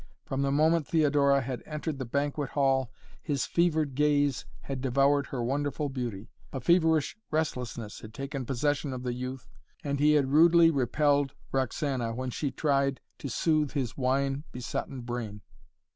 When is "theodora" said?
0.87-1.41